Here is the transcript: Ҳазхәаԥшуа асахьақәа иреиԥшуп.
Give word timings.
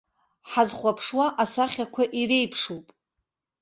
Ҳазхәаԥшуа 0.49 1.25
асахьақәа 1.43 2.03
иреиԥшуп. 2.19 2.85